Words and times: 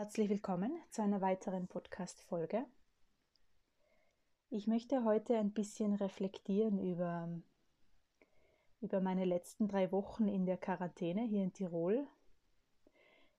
Herzlich 0.00 0.30
willkommen 0.30 0.72
zu 0.88 1.02
einer 1.02 1.20
weiteren 1.20 1.68
Podcast-Folge. 1.68 2.64
Ich 4.48 4.66
möchte 4.66 5.04
heute 5.04 5.36
ein 5.36 5.52
bisschen 5.52 5.92
reflektieren 5.94 6.78
über, 6.78 7.28
über 8.80 9.02
meine 9.02 9.26
letzten 9.26 9.68
drei 9.68 9.92
Wochen 9.92 10.26
in 10.26 10.46
der 10.46 10.56
Quarantäne 10.56 11.20
hier 11.24 11.42
in 11.42 11.52
Tirol. 11.52 12.06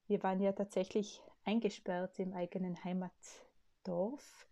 Wir 0.06 0.22
waren 0.22 0.40
ja 0.40 0.52
tatsächlich 0.52 1.24
eingesperrt 1.46 2.20
im 2.20 2.32
eigenen 2.34 2.84
Heimatdorf. 2.84 4.48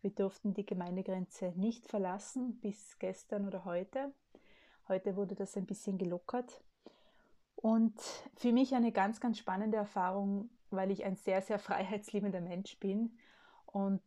Wir 0.00 0.12
durften 0.12 0.54
die 0.54 0.64
Gemeindegrenze 0.64 1.52
nicht 1.56 1.86
verlassen 1.86 2.58
bis 2.60 2.98
gestern 2.98 3.46
oder 3.46 3.66
heute. 3.66 4.14
Heute 4.88 5.14
wurde 5.14 5.34
das 5.34 5.58
ein 5.58 5.66
bisschen 5.66 5.98
gelockert. 5.98 6.64
Und 7.54 8.00
für 8.36 8.50
mich 8.50 8.74
eine 8.74 8.92
ganz, 8.92 9.20
ganz 9.20 9.36
spannende 9.36 9.76
Erfahrung, 9.76 10.48
weil 10.72 10.90
ich 10.90 11.04
ein 11.04 11.16
sehr, 11.16 11.42
sehr 11.42 11.58
freiheitsliebender 11.58 12.40
Mensch 12.40 12.78
bin 12.78 13.16
und 13.66 14.02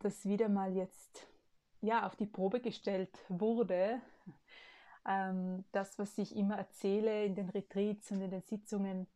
das 0.00 0.26
wieder 0.26 0.48
mal 0.48 0.74
jetzt 0.74 1.26
ja, 1.80 2.06
auf 2.06 2.16
die 2.16 2.26
Probe 2.26 2.60
gestellt 2.60 3.16
wurde. 3.28 4.00
Ähm, 5.08 5.64
das, 5.72 5.98
was 5.98 6.18
ich 6.18 6.34
immer 6.34 6.58
erzähle 6.58 7.24
in 7.24 7.34
den 7.36 7.48
Retreats 7.50 8.10
und 8.10 8.22
in 8.22 8.30
den 8.30 8.42
Sitzungen, 8.42 9.06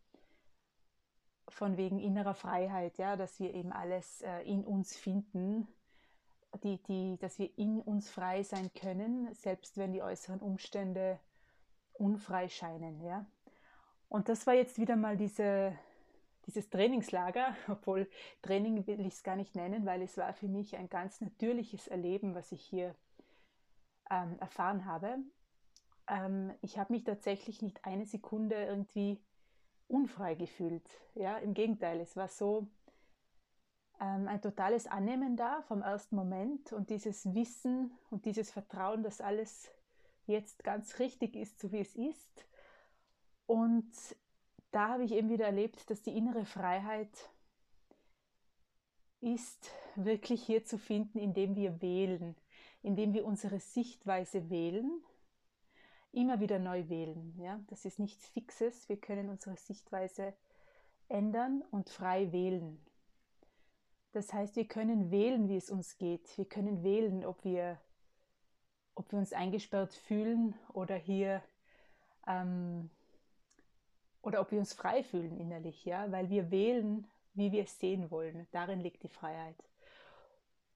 von 1.51 1.77
wegen 1.77 1.99
innerer 1.99 2.35
Freiheit, 2.35 2.99
ja, 2.99 3.17
dass 3.17 3.41
wir 3.41 3.53
eben 3.55 3.73
alles 3.73 4.23
äh, 4.23 4.43
in 4.43 4.65
uns 4.65 4.97
finden, 4.97 5.69
die, 6.63 6.83
die, 6.85 7.19
dass 7.19 7.39
wir 7.39 7.57
in 7.59 7.81
uns 7.81 8.11
frei 8.11 8.43
sein 8.43 8.71
können, 8.73 9.33
selbst 9.35 9.77
wenn 9.77 9.93
die 9.93 10.03
äußeren 10.03 10.41
Umstände 10.41 11.19
unfrei 11.93 12.49
scheinen, 12.49 13.01
ja. 13.03 13.27
Und 14.09 14.29
das 14.29 14.47
war 14.47 14.55
jetzt 14.55 14.79
wieder 14.79 14.97
mal 14.97 15.17
diese, 15.17 15.77
dieses 16.47 16.71
Trainingslager, 16.71 17.57
obwohl 17.69 18.09
Training 18.43 18.87
will 18.87 19.01
ich 19.01 19.15
es 19.15 19.23
gar 19.23 19.37
nicht 19.37 19.55
nennen, 19.55 19.87
weil 19.87 20.03
es 20.03 20.17
war 20.17 20.33
für 20.33 20.49
mich 20.49 20.77
ein 20.77 20.89
ganz 20.89 21.21
natürliches 21.21 21.89
Erleben, 21.89 22.35
was 22.35 22.53
ich 22.53 22.63
hier 22.63 22.95
ähm, 24.11 24.39
erfahren 24.41 24.85
habe. 24.85 25.19
Ähm, 26.09 26.53
ich 26.63 26.79
habe 26.79 26.93
mich 26.93 27.05
tatsächlich 27.05 27.63
nicht 27.63 27.85
eine 27.85 28.07
Sekunde 28.07 28.57
irgendwie 28.57 29.21
unfrei 29.89 30.35
gefühlt. 30.35 30.89
Ja, 31.15 31.39
im 31.39 31.55
Gegenteil, 31.55 32.01
es 32.01 32.17
war 32.17 32.29
so 32.29 32.69
ähm, 34.01 34.29
ein 34.29 34.41
totales 34.41 34.87
Annehmen 34.87 35.37
da 35.37 35.63
vom 35.63 35.83
ersten 35.83 36.17
Moment 36.17 36.73
und 36.73 36.91
dieses 36.91 37.35
Wissen 37.35 37.93
und 38.11 38.25
dieses 38.25 38.51
Vertrauen, 38.51 39.03
dass 39.03 39.21
alles 39.21 39.71
jetzt 40.27 40.65
ganz 40.65 40.99
richtig 40.99 41.37
ist, 41.37 41.61
so 41.61 41.73
wie 41.73 41.81
es 41.81 41.95
ist 41.97 42.47
und 43.47 43.91
da 44.71 44.89
habe 44.89 45.05
ich 45.05 45.13
eben 45.13 45.29
wieder 45.31 45.47
erlebt, 45.47 45.91
dass 45.91 46.03
die 46.03 46.17
innere 46.17 46.45
Freiheit 46.45 47.31
ist 49.21 49.71
wirklich 49.97 50.43
hier 50.43 50.65
zu 50.65 50.79
finden, 50.79 51.19
indem 51.19 51.55
wir 51.57 51.83
wählen, 51.83 52.37
indem 52.83 53.13
wir 53.13 53.25
unsere 53.25 53.61
Sichtweise 53.61 54.49
wählen, 54.49 55.03
immer 56.13 56.41
wieder 56.41 56.59
neu 56.59 56.89
wählen. 56.89 57.35
Ja? 57.39 57.61
Das 57.69 57.85
ist 57.85 57.99
nichts 57.99 58.29
Fixes, 58.29 58.89
wir 58.89 58.97
können 58.97 59.29
unsere 59.29 59.57
Sichtweise 59.57 60.35
ändern 61.09 61.63
und 61.71 61.91
frei 61.91 62.33
wählen. 62.33 62.81
Das 64.13 64.33
heißt, 64.33 64.57
wir 64.57 64.67
können 64.67 65.11
wählen, 65.11 65.49
wie 65.49 65.57
es 65.57 65.71
uns 65.71 65.97
geht. 65.97 66.37
Wir 66.37 66.45
können 66.45 66.83
wählen, 66.83 67.25
ob 67.25 67.45
wir, 67.45 67.81
ob 68.95 69.13
wir 69.13 69.19
uns 69.19 69.33
eingesperrt 69.33 69.93
fühlen 69.93 70.55
oder 70.73 70.97
hier 70.97 71.43
ähm, 72.27 72.91
oder 74.23 74.41
ob 74.41 74.51
wir 74.51 74.59
uns 74.59 74.75
frei 74.75 75.03
fühlen 75.03 75.39
innerlich, 75.39 75.85
ja, 75.85 76.11
weil 76.13 76.29
wir 76.29 76.51
wählen, 76.51 77.07
wie 77.35 77.53
wir 77.53 77.63
es 77.63 77.79
sehen 77.79 78.11
wollen. 78.11 78.47
Darin 78.53 78.81
liegt 78.81 79.03
die 79.03 79.09
Freiheit. 79.09 79.57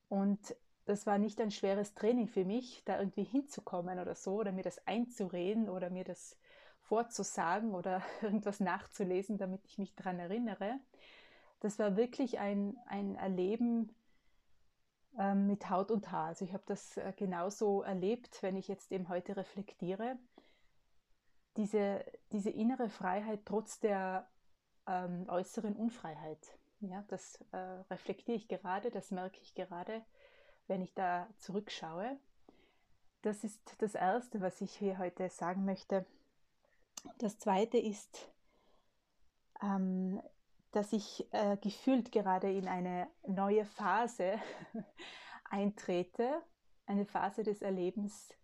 Und 0.09 0.57
das 0.87 1.07
war 1.07 1.19
nicht 1.19 1.41
ein 1.41 1.51
schweres 1.51 1.95
Training 1.95 2.29
für 2.29 2.45
mich, 2.45 2.83
da 2.85 2.99
irgendwie 2.99 3.25
hinzukommen 3.25 3.99
oder 3.99 4.15
so, 4.15 4.35
oder 4.37 4.53
mir 4.53 4.63
das 4.63 4.87
einzureden 4.87 5.69
oder 5.69 5.91
mir 5.91 6.05
das 6.05 6.37
vorzusagen 6.83 7.75
oder 7.75 8.03
irgendwas 8.23 8.61
nachzulesen, 8.61 9.39
damit 9.39 9.65
ich 9.67 9.79
mich 9.79 9.95
daran 9.95 10.19
erinnere. 10.19 10.79
Das 11.61 11.79
war 11.79 11.97
wirklich 11.97 12.39
ein, 12.39 12.77
ein 12.87 13.15
Erleben 13.15 13.95
ähm, 15.19 15.47
mit 15.47 15.71
Haut 15.71 15.91
und 15.91 16.11
Haar. 16.13 16.29
Also 16.29 16.45
ich 16.45 16.53
habe 16.53 16.65
das 16.67 16.97
äh, 16.97 17.13
genauso 17.17 17.83
erlebt, 17.83 18.43
wenn 18.43 18.57
ich 18.57 18.69
jetzt 18.69 18.93
eben 18.93 19.09
heute 19.09 19.37
reflektiere 19.37 20.19
diese, 21.57 22.05
diese 22.33 22.51
innere 22.51 22.89
Freiheit 22.89 23.41
trotz 23.45 23.81
der 23.81 24.29
ähm, 24.87 25.27
äußeren 25.29 25.75
Unfreiheit. 25.77 26.59
Ja, 26.81 27.05
das 27.09 27.41
äh, 27.53 27.57
reflektiere 27.91 28.37
ich 28.37 28.49
gerade, 28.49 28.91
das 28.91 29.11
merke 29.11 29.39
ich 29.41 29.55
gerade, 29.55 30.05
wenn 30.67 30.83
ich 30.83 30.95
da 30.95 31.29
zurückschaue. 31.39 32.19
Das 33.23 33.43
ist 33.43 33.61
das 33.79 33.95
Erste, 33.95 34.41
was 34.41 34.61
ich 34.61 34.73
hier 34.77 34.99
heute 34.99 35.29
sagen 35.31 35.65
möchte. 35.65 36.05
Das 37.19 37.39
Zweite 37.39 37.79
ist, 37.79 38.31
ähm, 39.63 40.21
dass 40.73 40.93
ich 40.93 41.27
äh, 41.33 41.57
gefühlt 41.59 42.13
gerade 42.13 42.53
in 42.53 42.69
eine 42.69 43.09
neue 43.27 43.65
Phase 43.65 44.39
eintrete, 45.45 46.43
eine 46.87 47.07
Phase 47.07 47.45
des 47.45 47.63
Erlebens, 47.63 48.35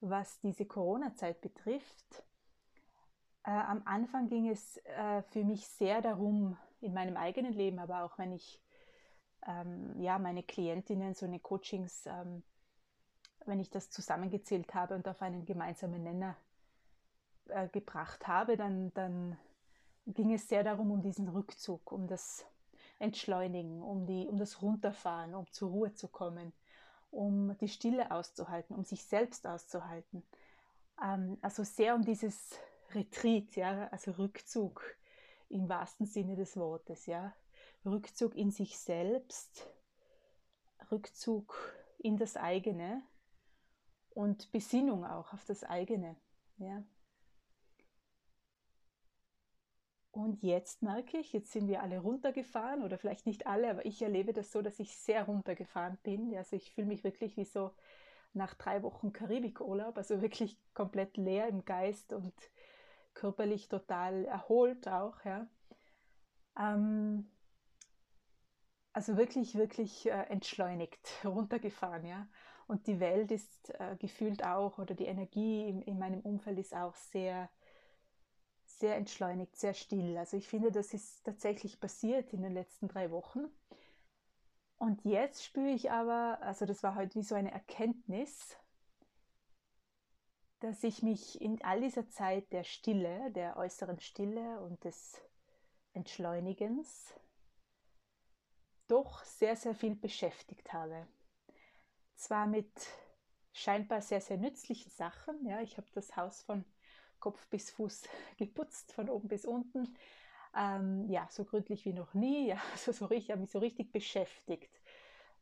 was 0.00 0.38
diese 0.40 0.66
Corona-Zeit 0.66 1.40
betrifft 1.40 2.24
äh, 3.46 3.50
am 3.50 3.82
Anfang 3.84 4.28
ging 4.28 4.48
es 4.48 4.76
äh, 4.78 5.22
für 5.22 5.44
mich 5.44 5.66
sehr 5.66 6.02
darum, 6.02 6.56
in 6.80 6.92
meinem 6.92 7.16
eigenen 7.16 7.52
Leben, 7.52 7.78
aber 7.78 8.04
auch 8.04 8.18
wenn 8.18 8.32
ich 8.32 8.60
ähm, 9.46 9.94
ja, 10.00 10.18
meine 10.18 10.42
Klientinnen, 10.42 11.14
so 11.14 11.26
eine 11.26 11.38
Coachings, 11.38 12.06
ähm, 12.06 12.42
wenn 13.46 13.60
ich 13.60 13.70
das 13.70 13.90
zusammengezählt 13.90 14.74
habe 14.74 14.94
und 14.94 15.06
auf 15.08 15.22
einen 15.22 15.46
gemeinsamen 15.46 16.02
Nenner 16.02 16.36
äh, 17.48 17.68
gebracht 17.68 18.26
habe, 18.26 18.56
dann, 18.56 18.92
dann 18.94 19.38
ging 20.06 20.32
es 20.32 20.48
sehr 20.48 20.64
darum, 20.64 20.90
um 20.90 21.00
diesen 21.00 21.28
Rückzug, 21.28 21.92
um 21.92 22.08
das 22.08 22.44
Entschleunigen, 22.98 23.82
um, 23.82 24.06
die, 24.06 24.26
um 24.26 24.38
das 24.38 24.60
Runterfahren, 24.60 25.34
um 25.34 25.50
zur 25.52 25.70
Ruhe 25.70 25.92
zu 25.92 26.08
kommen, 26.08 26.52
um 27.10 27.56
die 27.58 27.68
Stille 27.68 28.10
auszuhalten, 28.10 28.74
um 28.74 28.84
sich 28.84 29.04
selbst 29.04 29.46
auszuhalten. 29.46 30.24
Ähm, 31.02 31.38
also 31.42 31.62
sehr 31.62 31.94
um 31.94 32.04
dieses 32.04 32.58
Retreat, 32.94 33.56
ja, 33.56 33.88
also 33.88 34.12
Rückzug 34.12 34.82
im 35.48 35.68
wahrsten 35.68 36.06
Sinne 36.06 36.36
des 36.36 36.56
Wortes, 36.56 37.06
ja. 37.06 37.34
Rückzug 37.84 38.34
in 38.34 38.50
sich 38.50 38.78
selbst, 38.78 39.68
Rückzug 40.90 41.54
in 41.98 42.16
das 42.16 42.36
eigene 42.36 43.02
und 44.10 44.50
Besinnung 44.52 45.04
auch 45.04 45.32
auf 45.32 45.44
das 45.44 45.64
eigene, 45.64 46.16
ja. 46.58 46.82
Und 50.16 50.42
jetzt 50.42 50.82
merke 50.82 51.18
ich, 51.18 51.34
jetzt 51.34 51.52
sind 51.52 51.68
wir 51.68 51.82
alle 51.82 51.98
runtergefahren 51.98 52.82
oder 52.82 52.96
vielleicht 52.96 53.26
nicht 53.26 53.46
alle, 53.46 53.68
aber 53.68 53.84
ich 53.84 54.00
erlebe 54.00 54.32
das 54.32 54.50
so, 54.50 54.62
dass 54.62 54.80
ich 54.80 54.96
sehr 54.96 55.24
runtergefahren 55.24 55.98
bin. 56.02 56.34
Also 56.34 56.56
ich 56.56 56.72
fühle 56.72 56.86
mich 56.86 57.04
wirklich 57.04 57.36
wie 57.36 57.44
so 57.44 57.72
nach 58.32 58.54
drei 58.54 58.82
Wochen 58.82 59.12
Karibikurlaub, 59.12 59.98
also 59.98 60.22
wirklich 60.22 60.58
komplett 60.72 61.18
leer 61.18 61.48
im 61.48 61.66
Geist 61.66 62.14
und 62.14 62.32
körperlich 63.16 63.68
total 63.68 64.26
erholt 64.26 64.86
auch, 64.86 65.24
ja. 65.24 65.48
Ähm, 66.58 67.28
also 68.92 69.16
wirklich, 69.16 69.56
wirklich 69.56 70.06
äh, 70.06 70.22
entschleunigt, 70.28 71.08
runtergefahren, 71.24 72.06
ja. 72.06 72.28
Und 72.68 72.86
die 72.86 73.00
Welt 73.00 73.30
ist 73.30 73.70
äh, 73.80 73.96
gefühlt 73.98 74.44
auch, 74.44 74.78
oder 74.78 74.94
die 74.94 75.06
Energie 75.06 75.68
in, 75.68 75.82
in, 75.82 75.98
meinem 75.98 76.20
Umfeld 76.20 76.58
ist 76.58 76.74
auch 76.74 76.94
sehr, 76.94 77.48
sehr 78.64 78.96
entschleunigt, 78.96 79.56
sehr 79.56 79.74
still. 79.74 80.16
Also 80.18 80.36
ich 80.36 80.48
finde, 80.48 80.72
das 80.72 80.92
ist 80.92 81.24
tatsächlich 81.24 81.80
passiert 81.80 82.32
in 82.32 82.42
den 82.42 82.52
letzten 82.52 82.88
drei 82.88 83.10
Wochen. 83.10 83.46
Und 84.78 85.04
jetzt 85.04 85.44
spüre 85.44 85.70
ich 85.70 85.90
aber, 85.90 86.38
also 86.42 86.66
das 86.66 86.82
war 86.82 86.96
heute 86.96 87.14
wie 87.14 87.22
so 87.22 87.34
eine 87.34 87.52
Erkenntnis, 87.52 88.56
dass 90.60 90.82
ich 90.84 91.02
mich 91.02 91.40
in 91.40 91.62
all 91.62 91.80
dieser 91.80 92.08
Zeit 92.08 92.52
der 92.52 92.64
Stille, 92.64 93.30
der 93.32 93.56
äußeren 93.56 94.00
Stille 94.00 94.60
und 94.60 94.82
des 94.84 95.20
Entschleunigens 95.92 97.14
doch 98.88 99.24
sehr, 99.24 99.56
sehr 99.56 99.74
viel 99.74 99.96
beschäftigt 99.96 100.72
habe. 100.72 101.06
Zwar 102.14 102.46
mit 102.46 102.70
scheinbar 103.52 104.00
sehr, 104.00 104.20
sehr 104.20 104.38
nützlichen 104.38 104.90
Sachen. 104.90 105.44
Ja, 105.46 105.60
ich 105.60 105.76
habe 105.76 105.88
das 105.92 106.16
Haus 106.16 106.42
von 106.42 106.64
Kopf 107.18 107.46
bis 107.48 107.70
Fuß 107.70 108.02
geputzt, 108.38 108.92
von 108.92 109.08
oben 109.08 109.28
bis 109.28 109.44
unten. 109.44 109.96
Ähm, 110.54 111.08
ja, 111.10 111.28
so 111.30 111.44
gründlich 111.44 111.84
wie 111.84 111.92
noch 111.92 112.14
nie. 112.14 112.48
Ja, 112.48 112.62
also 112.72 112.92
so, 112.92 113.10
ich 113.10 113.30
habe 113.30 113.42
mich 113.42 113.50
so 113.50 113.58
richtig 113.58 113.92
beschäftigt 113.92 114.80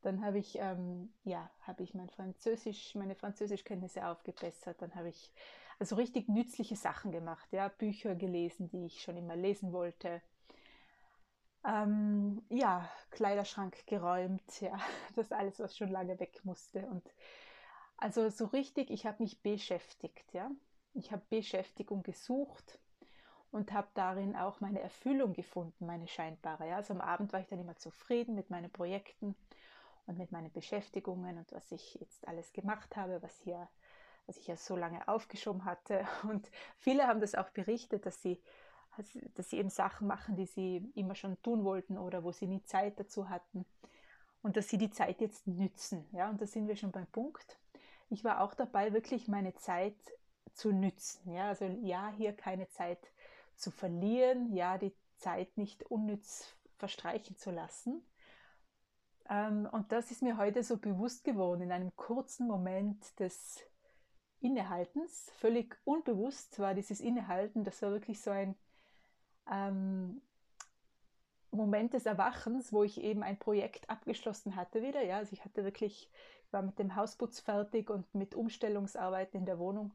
dann 0.04 0.24
habe 0.24 0.38
ich, 0.38 0.58
ähm, 0.58 1.12
ja, 1.24 1.50
habe 1.62 1.82
ich 1.82 1.94
mein 1.94 2.10
Französisch, 2.10 2.94
meine 2.94 3.14
Französischkenntnisse 3.14 4.06
aufgebessert. 4.06 4.80
Dann 4.82 4.94
habe 4.94 5.08
ich 5.08 5.32
also 5.78 5.96
richtig 5.96 6.28
nützliche 6.28 6.76
Sachen 6.76 7.10
gemacht, 7.10 7.48
ja, 7.52 7.68
Bücher 7.68 8.14
gelesen, 8.14 8.68
die 8.68 8.86
ich 8.86 9.02
schon 9.02 9.16
immer 9.16 9.36
lesen 9.36 9.72
wollte. 9.72 10.20
Ähm, 11.64 12.42
ja, 12.50 12.88
Kleiderschrank 13.10 13.86
geräumt, 13.86 14.60
ja, 14.60 14.78
das 15.16 15.32
alles, 15.32 15.58
was 15.58 15.76
schon 15.76 15.88
lange 15.88 16.20
weg 16.20 16.40
musste. 16.44 16.86
Und 16.86 17.02
also 17.96 18.28
so 18.28 18.46
richtig, 18.46 18.90
ich 18.90 19.06
habe 19.06 19.22
mich 19.22 19.40
beschäftigt, 19.40 20.32
ja. 20.32 20.50
Ich 20.92 21.10
habe 21.10 21.22
Beschäftigung 21.30 22.02
gesucht 22.02 22.78
und 23.50 23.72
habe 23.72 23.88
darin 23.94 24.36
auch 24.36 24.60
meine 24.60 24.80
Erfüllung 24.80 25.32
gefunden, 25.32 25.86
meine 25.86 26.06
scheinbare. 26.06 26.68
Ja. 26.68 26.76
Also 26.76 26.92
am 26.92 27.00
Abend 27.00 27.32
war 27.32 27.40
ich 27.40 27.46
dann 27.46 27.58
immer 27.58 27.76
zufrieden 27.76 28.34
mit 28.34 28.50
meinen 28.50 28.70
Projekten 28.70 29.34
und 30.06 30.18
mit 30.18 30.32
meinen 30.32 30.52
Beschäftigungen 30.52 31.38
und 31.38 31.52
was 31.52 31.72
ich 31.72 31.94
jetzt 31.94 32.26
alles 32.28 32.52
gemacht 32.52 32.96
habe, 32.96 33.22
was 33.22 33.38
hier 33.40 33.68
was 34.26 34.36
ich 34.36 34.46
ja 34.46 34.56
so 34.56 34.76
lange 34.76 35.06
aufgeschoben 35.08 35.64
hatte. 35.64 36.06
Und 36.28 36.50
viele 36.78 37.06
haben 37.06 37.20
das 37.20 37.34
auch 37.34 37.50
berichtet, 37.50 38.06
dass 38.06 38.22
sie, 38.22 38.40
dass 39.34 39.50
sie 39.50 39.58
eben 39.58 39.70
Sachen 39.70 40.06
machen, 40.06 40.36
die 40.36 40.46
sie 40.46 40.90
immer 40.94 41.14
schon 41.14 41.40
tun 41.42 41.64
wollten 41.64 41.98
oder 41.98 42.24
wo 42.24 42.32
sie 42.32 42.46
nie 42.46 42.62
Zeit 42.64 42.98
dazu 42.98 43.28
hatten. 43.28 43.64
Und 44.42 44.56
dass 44.56 44.68
sie 44.68 44.78
die 44.78 44.90
Zeit 44.90 45.20
jetzt 45.20 45.46
nützen. 45.46 46.06
Ja, 46.12 46.28
und 46.28 46.40
da 46.40 46.46
sind 46.46 46.68
wir 46.68 46.76
schon 46.76 46.92
beim 46.92 47.06
Punkt. 47.06 47.58
Ich 48.10 48.24
war 48.24 48.42
auch 48.42 48.54
dabei, 48.54 48.92
wirklich 48.92 49.26
meine 49.26 49.54
Zeit 49.54 49.96
zu 50.52 50.70
nützen. 50.70 51.32
Ja, 51.32 51.48
also 51.48 51.64
ja, 51.64 52.12
hier 52.16 52.34
keine 52.34 52.68
Zeit 52.68 52.98
zu 53.56 53.70
verlieren, 53.70 54.52
ja, 54.52 54.76
die 54.76 54.94
Zeit 55.16 55.56
nicht 55.56 55.84
unnütz 55.84 56.54
verstreichen 56.76 57.36
zu 57.36 57.50
lassen. 57.50 58.04
Ähm, 59.28 59.68
und 59.72 59.90
das 59.92 60.10
ist 60.10 60.22
mir 60.22 60.36
heute 60.36 60.62
so 60.62 60.76
bewusst 60.76 61.24
geworden, 61.24 61.62
in 61.62 61.72
einem 61.72 61.94
kurzen 61.96 62.46
Moment 62.46 63.18
des 63.18 63.60
Innehaltens. 64.40 65.30
Völlig 65.38 65.76
unbewusst 65.84 66.58
war 66.58 66.74
dieses 66.74 67.00
Innehalten, 67.00 67.64
das 67.64 67.80
war 67.82 67.90
wirklich 67.90 68.20
so 68.20 68.30
ein 68.30 68.54
ähm, 69.50 70.20
Moment 71.50 71.94
des 71.94 72.06
Erwachens, 72.06 72.72
wo 72.72 72.82
ich 72.82 73.00
eben 73.00 73.22
ein 73.22 73.38
Projekt 73.38 73.88
abgeschlossen 73.88 74.56
hatte 74.56 74.82
wieder. 74.82 75.02
Ja, 75.02 75.18
also 75.18 75.32
ich 75.32 75.44
hatte 75.44 75.64
wirklich, 75.64 76.10
war 76.50 76.62
mit 76.62 76.78
dem 76.78 76.96
Hausputz 76.96 77.40
fertig 77.40 77.90
und 77.90 78.14
mit 78.14 78.34
Umstellungsarbeiten 78.34 79.40
in 79.40 79.46
der 79.46 79.58
Wohnung. 79.58 79.92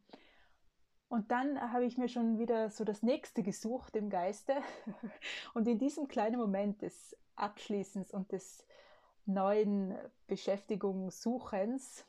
Und 1.09 1.31
dann 1.31 1.59
habe 1.73 1.85
ich 1.85 1.97
mir 1.97 2.07
schon 2.07 2.37
wieder 2.37 2.69
so 2.69 2.83
das 2.83 3.01
nächste 3.01 3.41
gesucht 3.41 3.95
im 3.95 4.09
Geiste. 4.11 4.55
Und 5.55 5.67
in 5.67 5.79
diesem 5.79 6.07
kleinen 6.07 6.39
Moment 6.39 6.83
des 6.83 7.17
Abschließens 7.35 8.13
und 8.13 8.31
des 8.31 8.63
neuen 9.29 9.95
Beschäftigungssuchens, 10.27 12.05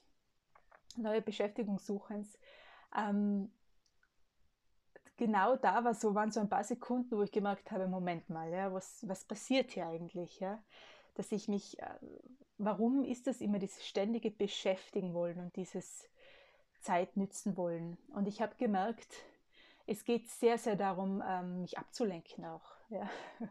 neue 0.97 1.23
Beschäftigungssuchens, 1.23 2.39
ähm, 2.97 3.53
genau 5.17 5.57
da 5.57 5.85
war 5.85 5.95
so, 5.95 6.15
waren 6.15 6.33
so 6.33 6.41
ein 6.41 6.49
paar 6.49 6.65
Sekunden, 6.65 7.17
wo 7.17 7.23
ich 7.23 7.31
gemerkt 7.31 7.71
habe, 7.71 7.87
Moment 7.87 8.29
mal, 8.31 8.51
ja, 8.51 8.73
was, 8.73 9.07
was 9.07 9.25
passiert 9.25 9.71
hier 9.71 9.87
eigentlich? 9.87 10.41
Ja? 10.41 10.63
Dass 11.15 11.31
ich 11.31 11.47
mich, 11.47 11.79
äh, 11.79 11.99
warum 12.59 13.05
ist 13.05 13.27
das 13.27 13.41
immer 13.41 13.59
dieses 13.59 13.87
ständige 13.87 14.31
Beschäftigen 14.31 15.15
wollen 15.15 15.39
und 15.39 15.55
dieses 15.57 16.09
Zeit 16.81 17.17
nützen 17.17 17.57
wollen? 17.57 17.99
Und 18.15 18.27
ich 18.27 18.41
habe 18.41 18.55
gemerkt, 18.57 19.15
es 19.87 20.05
geht 20.05 20.29
sehr, 20.29 20.57
sehr 20.57 20.77
darum, 20.77 21.23
ähm, 21.27 21.63
mich 21.63 21.79
abzulenken 21.79 22.45
auch. 22.47 22.80
Ja. 22.91 23.09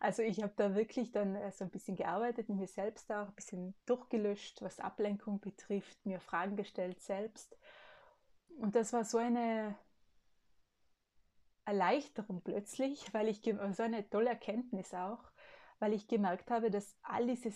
Also 0.00 0.22
ich 0.22 0.40
habe 0.44 0.52
da 0.56 0.76
wirklich 0.76 1.10
dann 1.10 1.34
äh, 1.34 1.50
so 1.50 1.64
ein 1.64 1.70
bisschen 1.70 1.96
gearbeitet, 1.96 2.48
mir 2.48 2.68
selbst 2.68 3.10
auch, 3.10 3.26
ein 3.26 3.34
bisschen 3.34 3.74
durchgelöscht, 3.84 4.62
was 4.62 4.78
Ablenkung 4.78 5.40
betrifft, 5.40 6.06
mir 6.06 6.20
Fragen 6.20 6.54
gestellt 6.54 7.00
selbst. 7.02 7.58
Und 8.60 8.76
das 8.76 8.92
war 8.92 9.04
so 9.04 9.18
eine 9.18 9.76
Erleichterung 11.64 12.42
plötzlich, 12.42 13.12
weil 13.12 13.26
ich 13.26 13.42
so 13.72 13.82
eine 13.82 14.08
tolle 14.08 14.30
Erkenntnis 14.30 14.94
auch, 14.94 15.24
weil 15.80 15.92
ich 15.92 16.06
gemerkt 16.06 16.50
habe, 16.52 16.70
dass 16.70 16.96
all 17.02 17.26
diese 17.26 17.52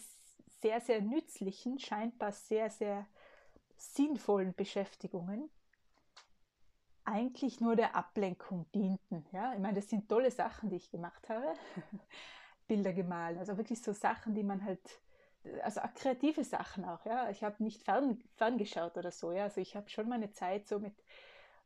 sehr, 0.60 0.80
sehr 0.80 1.00
nützlichen, 1.00 1.78
scheinbar 1.78 2.32
sehr, 2.32 2.70
sehr 2.70 3.06
sinnvollen 3.76 4.54
Beschäftigungen 4.54 5.48
eigentlich 7.12 7.60
nur 7.60 7.76
der 7.76 7.94
Ablenkung 7.94 8.66
dienten. 8.74 9.26
Ja? 9.32 9.52
Ich 9.52 9.60
meine, 9.60 9.74
das 9.74 9.88
sind 9.88 10.08
tolle 10.08 10.30
Sachen, 10.30 10.70
die 10.70 10.76
ich 10.76 10.90
gemacht 10.90 11.28
habe. 11.28 11.54
Bilder 12.66 12.92
gemalt, 12.92 13.38
also 13.38 13.58
wirklich 13.58 13.82
so 13.82 13.92
Sachen, 13.92 14.34
die 14.34 14.42
man 14.42 14.64
halt, 14.64 14.80
also 15.62 15.80
kreative 15.94 16.42
Sachen 16.42 16.84
auch. 16.84 17.04
Ja? 17.04 17.28
Ich 17.28 17.44
habe 17.44 17.62
nicht 17.62 17.82
fern, 17.82 18.18
ferngeschaut 18.36 18.96
oder 18.96 19.10
so. 19.10 19.32
Ja? 19.32 19.44
Also 19.44 19.60
ich 19.60 19.76
habe 19.76 19.90
schon 19.90 20.08
meine 20.08 20.32
Zeit 20.32 20.66
so 20.66 20.78
mit, 20.78 20.94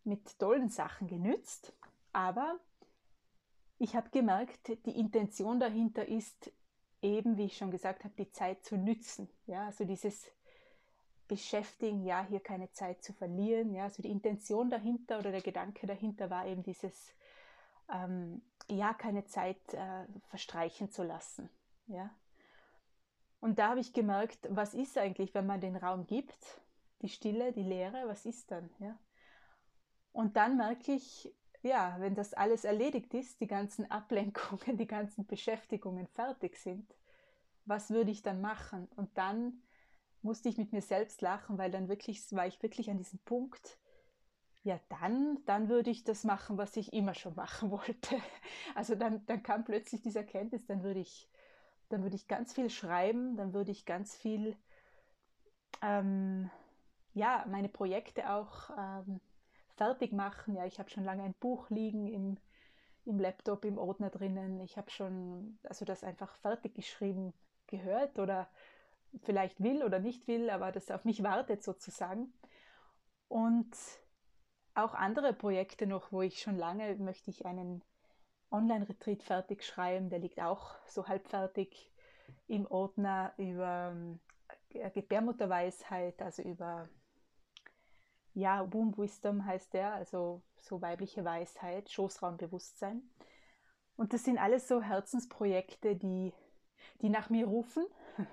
mit 0.05 0.39
tollen 0.39 0.69
Sachen 0.69 1.07
genützt, 1.07 1.73
aber 2.13 2.59
ich 3.79 3.95
habe 3.95 4.11
gemerkt, 4.11 4.69
die 4.87 4.99
Intention 4.99 5.61
dahinter 5.61 6.09
ist 6.09 6.51
eben, 7.03 7.37
wie 7.37 7.45
ich 7.45 7.57
schon 7.57 7.71
gesagt 7.71 8.05
habe, 8.05 8.15
die 8.19 8.33
Zeit 8.33 8.65
zu 8.65 8.77
nützen. 8.77 9.29
Ja? 9.47 9.67
Also 9.67 9.85
dieses 9.85 10.27
beschäftigen, 11.29 12.05
ja, 12.05 12.25
hier 12.25 12.41
keine 12.41 12.71
Zeit 12.71 13.03
zu 13.03 13.13
verlieren. 13.13 13.75
Ja, 13.75 13.85
also 13.85 14.03
die 14.03 14.11
Intention 14.11 14.71
dahinter 14.71 15.19
oder 15.19 15.31
der 15.31 15.43
Gedanke 15.43 15.87
dahinter 15.87 16.31
war 16.31 16.47
eben 16.47 16.63
dieses, 16.63 17.15
ähm, 17.93 18.43
ja, 18.69 18.95
keine 18.95 19.25
Zeit 19.27 19.75
äh, 19.75 20.07
verstreichen 20.29 20.91
zu 20.91 21.03
lassen. 21.03 21.49
Ja. 21.87 22.11
Und 23.41 23.59
da 23.59 23.71
habe 23.71 23.81
ich 23.81 23.93
gemerkt, 23.93 24.49
was 24.51 24.75
ist 24.75 24.99
eigentlich, 24.99 25.35
wenn 25.35 25.47
man 25.47 25.61
den 25.61 25.77
Raum 25.77 26.07
gibt, 26.07 26.61
die 27.03 27.09
Stille, 27.09 27.53
die 27.53 27.63
Leere, 27.63 28.09
was 28.09 28.27
ist 28.27 28.51
dann? 28.51 28.71
Ja. 28.79 28.99
Und 30.13 30.37
dann 30.37 30.57
merke 30.57 30.93
ich, 30.93 31.33
ja, 31.63 31.97
wenn 31.99 32.15
das 32.15 32.33
alles 32.33 32.65
erledigt 32.65 33.13
ist, 33.15 33.41
die 33.41 33.47
ganzen 33.47 33.91
Ablenkungen, 33.91 34.77
die 34.79 34.87
ganzen 34.87 35.27
Beschäftigungen 35.27 36.07
fertig 36.07 36.57
sind, 36.57 36.95
was 37.67 37.91
würde 37.91 38.11
ich 38.11 38.23
dann 38.23 38.41
machen? 38.41 38.89
Und 38.97 39.17
dann 39.19 39.63
musste 40.27 40.49
ich 40.51 40.59
mit 40.59 40.73
mir 40.73 40.83
selbst 40.83 41.23
lachen, 41.23 41.57
weil 41.57 41.71
dann 41.71 41.89
wirklich 41.89 42.21
war 42.33 42.47
ich 42.47 42.63
wirklich 42.63 42.91
an 42.91 42.99
diesem 42.99 43.19
Punkt, 43.21 43.79
ja, 44.65 44.81
dann, 44.89 45.39
dann 45.47 45.69
würde 45.69 45.91
ich 45.91 46.03
das 46.03 46.25
machen, 46.25 46.59
was 46.59 46.77
ich 46.77 46.93
immer 46.93 47.15
schon 47.15 47.37
machen 47.37 47.71
wollte. 47.71 48.17
Also 48.75 48.97
dann, 48.97 49.25
dann 49.27 49.43
kam 49.43 49.65
plötzlich 49.65 50.03
diese 50.03 50.19
Erkenntnis, 50.19 50.67
dann 50.67 50.83
würde 50.83 51.01
ich, 51.01 51.31
dann 51.89 52.03
würde 52.03 52.17
ich 52.17 52.27
ganz 52.27 52.53
viel 52.53 52.69
schreiben, 52.69 53.37
dann 53.37 53.55
würde 53.55 53.71
ich 53.71 53.87
ganz 53.87 54.17
viel, 54.17 54.57
ähm, 55.83 56.51
ja, 57.15 57.47
meine 57.49 57.69
Projekte 57.69 58.29
auch 58.29 58.71
ähm, 58.77 59.21
fertig 59.77 60.13
machen. 60.13 60.57
Ja, 60.57 60.67
ich 60.67 60.81
habe 60.81 60.91
schon 60.91 61.05
lange 61.05 61.23
ein 61.23 61.35
Buch 61.35 61.71
liegen 61.71 62.09
im, 62.09 62.37
im 63.05 63.21
Laptop, 63.21 63.65
im 63.65 63.79
Ordner 63.79 64.11
drinnen. 64.11 64.61
Ich 64.61 64.77
habe 64.77 64.91
schon, 64.91 65.61
also 65.63 65.85
das 65.85 66.03
einfach 66.03 66.35
fertig 66.39 66.75
geschrieben 66.75 67.33
gehört 67.69 68.19
oder 68.19 68.49
vielleicht 69.23 69.63
will 69.63 69.83
oder 69.83 69.99
nicht 69.99 70.29
will, 70.29 70.51
aber 70.51 70.73
das 70.73 70.91
auf 70.91 71.05
mich 71.05 71.23
wartet 71.23 71.63
sozusagen. 71.63 72.33
Und 73.29 73.75
auch 74.75 74.95
andere 74.95 75.33
Projekte 75.33 75.87
noch, 75.87 76.13
wo 76.13 76.23
ich 76.23 76.41
schon 76.41 76.57
lange 76.57 76.95
möchte 76.97 77.31
ich 77.31 77.47
einen 77.47 77.83
Online-Retreat 78.51 79.23
fertig 79.23 79.65
schreiben, 79.65 80.11
der 80.11 80.19
liegt 80.19 80.41
auch 80.41 80.77
so 80.87 81.09
halb 81.09 81.27
fertig 81.27 81.91
im 82.47 82.67
Ordner 82.67 83.33
über 83.37 83.95
äh, 84.71 84.91
Gebärmutterweisheit, 84.91 86.21
also 86.23 86.43
über 86.43 86.89
ja, 88.35 88.71
Womb 88.73 88.99
Wisdom 88.99 89.47
heißt 89.47 89.73
der, 89.73 89.95
also 89.95 90.43
so 90.59 90.83
weibliche 90.83 91.25
Weisheit, 91.25 91.91
Schoßraumbewusstsein. 91.91 93.03
Und 93.97 94.13
das 94.13 94.25
sind 94.25 94.39
alles 94.39 94.69
so 94.69 94.83
Herzensprojekte, 94.83 95.97
die, 95.97 96.35
die 97.01 97.09
nach 97.09 97.31
mir 97.31 97.47
rufen 97.47 97.87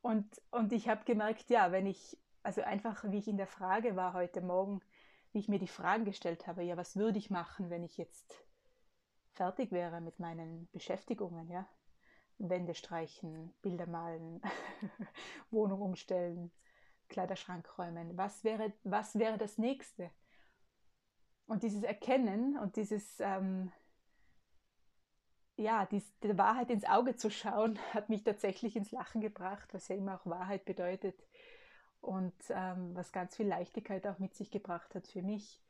Und, 0.00 0.40
und 0.50 0.72
ich 0.72 0.88
habe 0.88 1.04
gemerkt, 1.04 1.50
ja, 1.50 1.72
wenn 1.72 1.86
ich, 1.86 2.18
also 2.42 2.62
einfach 2.62 3.04
wie 3.04 3.18
ich 3.18 3.28
in 3.28 3.36
der 3.36 3.46
Frage 3.46 3.96
war 3.96 4.14
heute 4.14 4.40
Morgen, 4.40 4.80
wie 5.32 5.38
ich 5.38 5.48
mir 5.48 5.58
die 5.58 5.68
Fragen 5.68 6.04
gestellt 6.04 6.46
habe, 6.46 6.62
ja, 6.62 6.76
was 6.76 6.96
würde 6.96 7.18
ich 7.18 7.30
machen, 7.30 7.70
wenn 7.70 7.84
ich 7.84 7.98
jetzt 7.98 8.44
fertig 9.32 9.72
wäre 9.72 10.00
mit 10.00 10.18
meinen 10.18 10.68
Beschäftigungen, 10.72 11.48
ja? 11.50 11.68
Wände 12.38 12.74
streichen, 12.74 13.52
Bilder 13.62 13.86
malen, 13.86 14.40
Wohnung 15.50 15.82
umstellen, 15.82 16.52
Kleiderschrank 17.08 17.78
räumen. 17.78 18.16
Was 18.16 18.44
wäre, 18.44 18.72
was 18.84 19.18
wäre 19.18 19.38
das 19.38 19.58
nächste? 19.58 20.10
Und 21.46 21.62
dieses 21.62 21.82
Erkennen 21.82 22.56
und 22.58 22.76
dieses 22.76 23.18
ähm, 23.20 23.72
ja, 25.58 25.86
die, 25.86 26.02
der 26.22 26.38
Wahrheit 26.38 26.70
ins 26.70 26.84
Auge 26.84 27.16
zu 27.16 27.30
schauen, 27.30 27.78
hat 27.92 28.08
mich 28.08 28.22
tatsächlich 28.22 28.76
ins 28.76 28.92
Lachen 28.92 29.20
gebracht, 29.20 29.68
was 29.74 29.88
ja 29.88 29.96
immer 29.96 30.14
auch 30.14 30.26
Wahrheit 30.26 30.64
bedeutet 30.64 31.26
und 32.00 32.34
ähm, 32.50 32.94
was 32.94 33.12
ganz 33.12 33.36
viel 33.36 33.48
Leichtigkeit 33.48 34.06
auch 34.06 34.18
mit 34.18 34.34
sich 34.34 34.50
gebracht 34.50 34.94
hat 34.94 35.06
für 35.08 35.22
mich. 35.22 35.60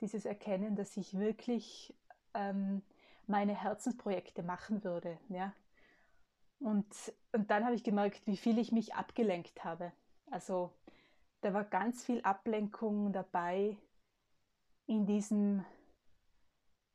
Dieses 0.00 0.24
Erkennen, 0.24 0.76
dass 0.76 0.96
ich 0.96 1.18
wirklich 1.18 1.94
ähm, 2.34 2.82
meine 3.26 3.54
Herzensprojekte 3.60 4.42
machen 4.42 4.84
würde. 4.84 5.18
Ja? 5.28 5.52
Und, 6.60 6.86
und 7.32 7.50
dann 7.50 7.64
habe 7.64 7.74
ich 7.74 7.82
gemerkt, 7.82 8.26
wie 8.26 8.36
viel 8.36 8.58
ich 8.58 8.70
mich 8.70 8.94
abgelenkt 8.94 9.64
habe. 9.64 9.92
Also 10.30 10.72
da 11.40 11.52
war 11.52 11.64
ganz 11.64 12.04
viel 12.04 12.20
Ablenkung 12.22 13.12
dabei 13.12 13.76
in 14.86 15.06
diesem 15.06 15.64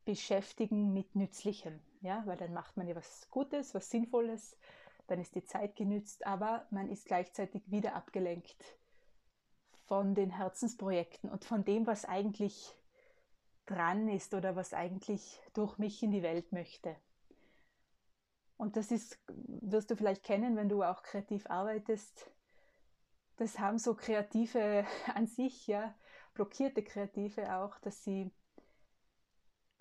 Beschäftigen 0.05 0.93
mit 0.93 1.15
Nützlichem. 1.15 1.81
Ja, 2.01 2.23
weil 2.25 2.37
dann 2.37 2.53
macht 2.53 2.77
man 2.77 2.87
ja 2.87 2.95
was 2.95 3.29
Gutes, 3.29 3.73
was 3.73 3.89
Sinnvolles, 3.89 4.57
dann 5.07 5.19
ist 5.19 5.35
die 5.35 5.43
Zeit 5.43 5.75
genützt, 5.75 6.25
aber 6.25 6.67
man 6.69 6.89
ist 6.89 7.05
gleichzeitig 7.05 7.69
wieder 7.71 7.95
abgelenkt 7.95 8.77
von 9.85 10.15
den 10.15 10.29
Herzensprojekten 10.29 11.29
und 11.29 11.45
von 11.45 11.63
dem, 11.63 11.87
was 11.87 12.05
eigentlich 12.05 12.75
dran 13.65 14.09
ist 14.09 14.33
oder 14.33 14.55
was 14.55 14.73
eigentlich 14.73 15.41
durch 15.53 15.77
mich 15.77 16.03
in 16.03 16.11
die 16.11 16.23
Welt 16.23 16.51
möchte. 16.51 16.95
Und 18.57 18.75
das 18.75 18.91
ist, 18.91 19.19
wirst 19.27 19.91
du 19.91 19.95
vielleicht 19.95 20.23
kennen, 20.23 20.55
wenn 20.55 20.69
du 20.69 20.83
auch 20.83 21.03
kreativ 21.03 21.47
arbeitest. 21.47 22.29
Das 23.37 23.59
haben 23.59 23.77
so 23.77 23.93
Kreative 23.93 24.85
an 25.15 25.27
sich, 25.27 25.67
ja, 25.67 25.93
blockierte 26.33 26.83
Kreative 26.83 27.55
auch, 27.55 27.77
dass 27.79 28.03
sie 28.03 28.31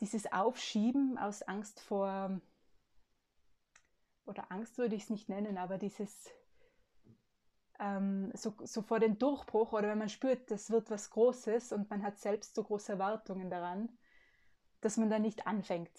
dieses 0.00 0.30
Aufschieben 0.32 1.18
aus 1.18 1.42
Angst 1.42 1.80
vor, 1.80 2.40
oder 4.26 4.50
Angst 4.50 4.78
würde 4.78 4.94
ich 4.94 5.04
es 5.04 5.10
nicht 5.10 5.28
nennen, 5.28 5.56
aber 5.56 5.78
dieses 5.78 6.30
ähm, 7.78 8.30
so, 8.34 8.54
so 8.64 8.82
vor 8.82 9.00
dem 9.00 9.18
Durchbruch 9.18 9.72
oder 9.72 9.88
wenn 9.88 9.98
man 9.98 10.08
spürt, 10.08 10.50
das 10.50 10.70
wird 10.70 10.90
was 10.90 11.10
Großes 11.10 11.72
und 11.72 11.90
man 11.90 12.02
hat 12.02 12.18
selbst 12.18 12.54
so 12.54 12.64
große 12.64 12.92
Erwartungen 12.92 13.50
daran, 13.50 13.90
dass 14.80 14.96
man 14.96 15.10
dann 15.10 15.22
nicht 15.22 15.46
anfängt. 15.46 15.90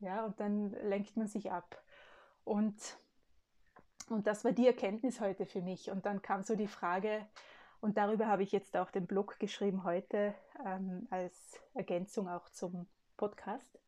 Ja, 0.00 0.24
und 0.24 0.38
dann 0.38 0.70
lenkt 0.88 1.16
man 1.16 1.26
sich 1.26 1.50
ab. 1.50 1.82
Und, 2.44 2.98
und 4.08 4.26
das 4.26 4.44
war 4.44 4.52
die 4.52 4.66
Erkenntnis 4.66 5.20
heute 5.20 5.44
für 5.44 5.60
mich. 5.60 5.90
Und 5.90 6.06
dann 6.06 6.22
kam 6.22 6.42
so 6.42 6.54
die 6.54 6.68
Frage, 6.68 7.26
und 7.80 7.96
darüber 7.96 8.26
habe 8.26 8.42
ich 8.42 8.52
jetzt 8.52 8.76
auch 8.76 8.90
den 8.90 9.06
Blog 9.06 9.38
geschrieben 9.38 9.84
heute 9.84 10.34
ähm, 10.64 11.06
als 11.10 11.60
Ergänzung 11.74 12.28
auch 12.28 12.48
zum 12.48 12.88
Podcast. 13.18 13.78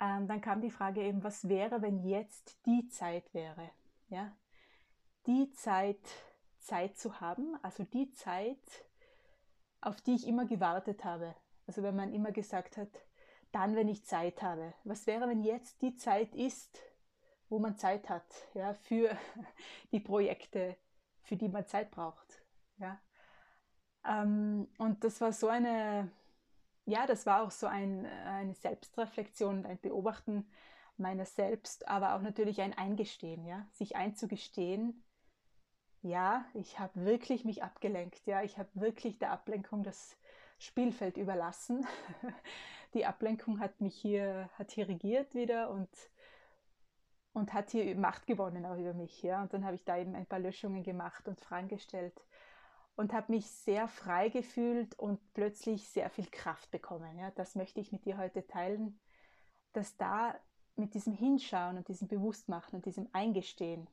Ähm, 0.00 0.26
dann 0.26 0.40
kam 0.40 0.62
die 0.62 0.70
Frage 0.70 1.02
eben, 1.02 1.22
was 1.22 1.48
wäre, 1.48 1.82
wenn 1.82 1.98
jetzt 1.98 2.64
die 2.64 2.88
Zeit 2.88 3.34
wäre? 3.34 3.70
Ja, 4.08 4.32
die 5.26 5.50
Zeit, 5.52 6.00
Zeit 6.60 6.96
zu 6.96 7.20
haben, 7.20 7.58
also 7.62 7.84
die 7.84 8.10
Zeit, 8.12 8.86
auf 9.82 10.00
die 10.00 10.14
ich 10.14 10.26
immer 10.26 10.46
gewartet 10.46 11.04
habe. 11.04 11.34
Also 11.66 11.82
wenn 11.82 11.94
man 11.94 12.14
immer 12.14 12.32
gesagt 12.32 12.78
hat, 12.78 12.88
dann, 13.52 13.76
wenn 13.76 13.88
ich 13.88 14.06
Zeit 14.06 14.42
habe. 14.42 14.72
Was 14.84 15.06
wäre, 15.06 15.28
wenn 15.28 15.42
jetzt 15.42 15.82
die 15.82 15.96
Zeit 15.96 16.34
ist, 16.34 16.80
wo 17.48 17.58
man 17.58 17.76
Zeit 17.76 18.08
hat, 18.08 18.26
ja, 18.54 18.74
für 18.74 19.16
die 19.92 20.00
Projekte, 20.00 20.76
für 21.22 21.36
die 21.36 21.48
man 21.48 21.66
Zeit 21.66 21.90
braucht, 21.90 22.42
ja. 22.78 23.00
Ähm, 24.04 24.68
und 24.78 25.02
das 25.04 25.20
war 25.20 25.32
so 25.32 25.48
eine, 25.48 26.10
ja, 26.88 27.06
das 27.06 27.26
war 27.26 27.42
auch 27.42 27.50
so 27.50 27.66
ein, 27.66 28.06
eine 28.06 28.54
Selbstreflexion, 28.54 29.66
ein 29.66 29.78
Beobachten 29.78 30.50
meiner 30.96 31.26
selbst, 31.26 31.86
aber 31.86 32.14
auch 32.14 32.22
natürlich 32.22 32.62
ein 32.62 32.76
Eingestehen, 32.76 33.44
ja, 33.44 33.66
sich 33.72 33.94
einzugestehen, 33.94 35.04
ja, 36.00 36.46
ich 36.54 36.78
habe 36.78 37.04
wirklich 37.04 37.44
mich 37.44 37.62
abgelenkt, 37.62 38.24
ja, 38.26 38.42
ich 38.42 38.56
habe 38.56 38.70
wirklich 38.74 39.18
der 39.18 39.32
Ablenkung 39.32 39.82
das 39.82 40.16
Spielfeld 40.58 41.18
überlassen. 41.18 41.86
Die 42.94 43.04
Ablenkung 43.04 43.60
hat 43.60 43.82
mich 43.82 43.94
hier, 43.94 44.48
hat 44.54 44.70
hier 44.70 44.88
regiert 44.88 45.34
wieder 45.34 45.68
und, 45.68 45.90
und 47.34 47.52
hat 47.52 47.70
hier 47.70 47.94
Macht 47.96 48.26
gewonnen 48.26 48.64
auch 48.64 48.78
über 48.78 48.94
mich, 48.94 49.22
ja. 49.22 49.42
Und 49.42 49.52
dann 49.52 49.64
habe 49.66 49.74
ich 49.74 49.84
da 49.84 49.98
eben 49.98 50.14
ein 50.14 50.24
paar 50.24 50.38
Löschungen 50.38 50.82
gemacht 50.82 51.28
und 51.28 51.38
Fragen 51.38 51.68
gestellt 51.68 52.18
und 52.98 53.12
habe 53.12 53.30
mich 53.30 53.46
sehr 53.46 53.86
frei 53.86 54.28
gefühlt 54.28 54.98
und 54.98 55.20
plötzlich 55.32 55.88
sehr 55.88 56.10
viel 56.10 56.26
Kraft 56.26 56.68
bekommen. 56.72 57.16
Ja. 57.16 57.30
Das 57.30 57.54
möchte 57.54 57.80
ich 57.80 57.92
mit 57.92 58.04
dir 58.04 58.18
heute 58.18 58.44
teilen, 58.44 58.98
dass 59.72 59.96
da 59.96 60.34
mit 60.74 60.94
diesem 60.94 61.12
Hinschauen 61.12 61.76
und 61.76 61.86
diesem 61.86 62.08
Bewusstmachen 62.08 62.74
und 62.74 62.86
diesem 62.86 63.08
Eingestehen 63.12 63.86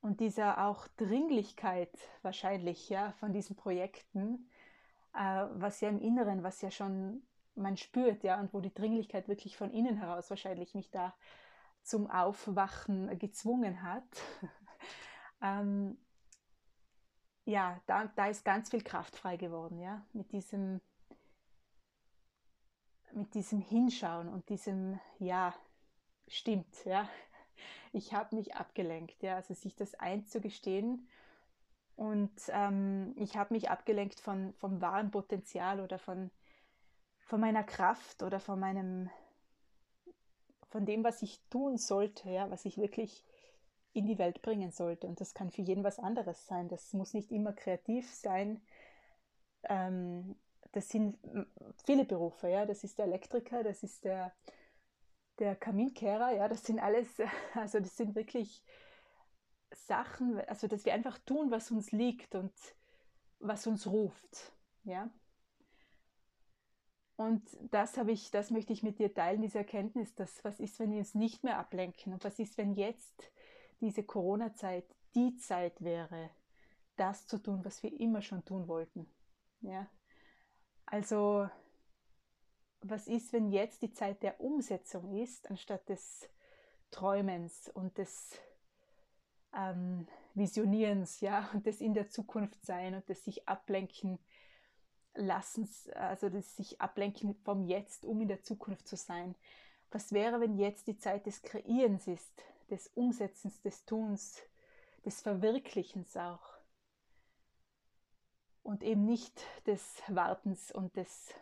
und 0.00 0.20
dieser 0.20 0.66
auch 0.66 0.88
Dringlichkeit 0.96 1.90
wahrscheinlich 2.22 2.88
ja 2.88 3.12
von 3.12 3.34
diesen 3.34 3.54
Projekten, 3.54 4.48
äh, 5.12 5.44
was 5.52 5.82
ja 5.82 5.90
im 5.90 6.00
Inneren, 6.00 6.42
was 6.42 6.62
ja 6.62 6.70
schon 6.70 7.22
man 7.54 7.76
spürt, 7.76 8.24
ja, 8.24 8.40
und 8.40 8.54
wo 8.54 8.60
die 8.60 8.72
Dringlichkeit 8.72 9.28
wirklich 9.28 9.58
von 9.58 9.72
innen 9.72 9.98
heraus 9.98 10.30
wahrscheinlich 10.30 10.74
mich 10.74 10.90
da 10.90 11.14
zum 11.82 12.10
Aufwachen 12.10 13.18
gezwungen 13.18 13.82
hat. 13.82 14.08
ähm, 15.42 15.98
ja, 17.48 17.80
da, 17.86 18.04
da 18.14 18.26
ist 18.26 18.44
ganz 18.44 18.68
viel 18.68 18.82
Kraft 18.82 19.16
frei 19.16 19.38
geworden, 19.38 19.80
ja, 19.80 20.04
mit 20.12 20.32
diesem, 20.32 20.82
mit 23.12 23.32
diesem 23.32 23.62
Hinschauen 23.62 24.28
und 24.28 24.46
diesem, 24.50 25.00
ja, 25.18 25.54
stimmt, 26.28 26.84
ja, 26.84 27.08
ich 27.94 28.12
habe 28.12 28.36
mich 28.36 28.54
abgelenkt, 28.54 29.22
ja, 29.22 29.36
also 29.36 29.54
sich 29.54 29.74
das 29.74 29.94
einzugestehen. 29.94 31.08
Und 31.96 32.30
ähm, 32.50 33.14
ich 33.16 33.38
habe 33.38 33.54
mich 33.54 33.70
abgelenkt 33.70 34.20
von, 34.20 34.52
vom 34.52 34.82
wahren 34.82 35.10
Potenzial 35.10 35.80
oder 35.80 35.98
von, 35.98 36.30
von 37.20 37.40
meiner 37.40 37.64
Kraft 37.64 38.22
oder 38.22 38.40
von 38.40 38.60
meinem, 38.60 39.08
von 40.68 40.84
dem, 40.84 41.02
was 41.02 41.22
ich 41.22 41.40
tun 41.48 41.78
sollte, 41.78 42.28
ja, 42.28 42.50
was 42.50 42.66
ich 42.66 42.76
wirklich 42.76 43.24
in 43.98 44.06
die 44.06 44.18
Welt 44.18 44.42
bringen 44.42 44.70
sollte. 44.70 45.06
Und 45.06 45.20
das 45.20 45.34
kann 45.34 45.50
für 45.50 45.62
jeden 45.62 45.84
was 45.84 45.98
anderes 45.98 46.46
sein. 46.46 46.68
Das 46.68 46.92
muss 46.92 47.14
nicht 47.14 47.30
immer 47.32 47.52
kreativ 47.52 48.12
sein. 48.12 48.60
Ähm, 49.64 50.36
das 50.72 50.88
sind 50.88 51.18
viele 51.84 52.04
Berufe, 52.04 52.48
ja. 52.48 52.66
Das 52.66 52.84
ist 52.84 52.98
der 52.98 53.06
Elektriker, 53.06 53.62
das 53.62 53.82
ist 53.82 54.04
der 54.04 54.32
der 55.38 55.56
Kaminkehrer, 55.56 56.32
ja, 56.32 56.48
das 56.48 56.64
sind 56.64 56.78
alles, 56.78 57.08
also 57.54 57.80
das 57.80 57.96
sind 57.96 58.14
wirklich 58.14 58.62
Sachen, 59.72 60.40
also 60.48 60.66
dass 60.66 60.84
wir 60.84 60.94
einfach 60.94 61.18
tun, 61.18 61.50
was 61.50 61.70
uns 61.70 61.92
liegt 61.92 62.34
und 62.34 62.52
was 63.38 63.66
uns 63.66 63.86
ruft, 63.86 64.52
ja. 64.84 65.10
Und 67.16 67.42
das 67.72 67.96
habe 67.98 68.12
ich, 68.12 68.30
das 68.30 68.50
möchte 68.50 68.72
ich 68.72 68.84
mit 68.84 69.00
dir 69.00 69.12
teilen, 69.12 69.42
diese 69.42 69.58
Erkenntnis, 69.58 70.14
dass 70.14 70.44
was 70.44 70.60
ist, 70.60 70.78
wenn 70.78 70.92
wir 70.92 70.98
uns 70.98 71.16
nicht 71.16 71.42
mehr 71.42 71.58
ablenken 71.58 72.12
und 72.12 72.22
was 72.22 72.38
ist, 72.38 72.56
wenn 72.58 72.74
jetzt 72.74 73.32
diese 73.80 74.02
Corona-Zeit 74.02 74.84
die 75.14 75.36
Zeit 75.36 75.80
wäre, 75.82 76.30
das 76.96 77.26
zu 77.26 77.38
tun, 77.38 77.64
was 77.64 77.82
wir 77.82 77.98
immer 78.00 78.22
schon 78.22 78.44
tun 78.44 78.68
wollten, 78.68 79.06
ja. 79.60 79.88
Also 80.86 81.48
was 82.80 83.08
ist, 83.08 83.32
wenn 83.32 83.50
jetzt 83.50 83.82
die 83.82 83.92
Zeit 83.92 84.22
der 84.22 84.40
Umsetzung 84.40 85.12
ist, 85.20 85.50
anstatt 85.50 85.88
des 85.88 86.28
Träumens 86.90 87.68
und 87.68 87.98
des 87.98 88.40
ähm, 89.54 90.06
Visionierens, 90.34 91.20
ja, 91.20 91.50
und 91.52 91.66
des 91.66 91.80
in 91.80 91.94
der 91.94 92.08
Zukunft 92.08 92.64
sein 92.64 92.94
und 92.94 93.08
des 93.08 93.24
sich 93.24 93.48
ablenken 93.48 94.18
lassens, 95.14 95.88
also 95.90 96.28
des 96.28 96.56
sich 96.56 96.80
ablenken 96.80 97.34
vom 97.44 97.64
Jetzt, 97.64 98.04
um 98.04 98.20
in 98.20 98.28
der 98.28 98.42
Zukunft 98.42 98.86
zu 98.86 98.96
sein. 98.96 99.34
Was 99.90 100.12
wäre, 100.12 100.40
wenn 100.40 100.56
jetzt 100.56 100.86
die 100.86 100.98
Zeit 100.98 101.26
des 101.26 101.42
Kreierens 101.42 102.06
ist, 102.06 102.42
des 102.70 102.88
Umsetzens, 102.94 103.60
des 103.60 103.84
Tuns, 103.84 104.42
des 105.04 105.20
Verwirklichens 105.20 106.16
auch? 106.16 106.58
Und 108.62 108.82
eben 108.82 109.04
nicht 109.04 109.40
des 109.66 110.02
Wartens 110.08 110.70
und 110.72 110.96
des 110.96 111.34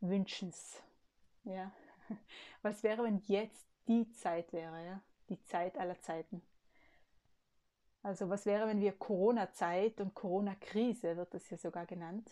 Wünschens. 0.00 0.82
Ja? 1.44 1.72
Was 2.62 2.82
wäre, 2.82 3.04
wenn 3.04 3.22
jetzt 3.26 3.66
die 3.86 4.10
Zeit 4.12 4.52
wäre, 4.52 4.84
ja? 4.84 5.02
die 5.28 5.42
Zeit 5.44 5.78
aller 5.78 5.98
Zeiten? 6.00 6.42
Also 8.02 8.30
was 8.30 8.46
wäre, 8.46 8.66
wenn 8.66 8.80
wir 8.80 8.92
Corona-Zeit 8.92 10.00
und 10.00 10.14
Corona-Krise, 10.14 11.16
wird 11.18 11.34
das 11.34 11.50
ja 11.50 11.58
sogar 11.58 11.84
genannt, 11.84 12.30